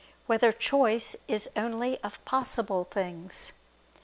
[0.21, 3.51] 5] Whether Choice Is Only of Possible Things?